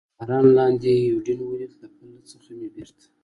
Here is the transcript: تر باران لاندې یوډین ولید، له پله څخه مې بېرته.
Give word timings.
تر 0.17 0.17
باران 0.19 0.45
لاندې 0.57 0.91
یوډین 1.09 1.39
ولید، 1.43 1.71
له 1.81 1.87
پله 1.95 2.19
څخه 2.31 2.49
مې 2.57 2.67
بېرته. 2.75 3.05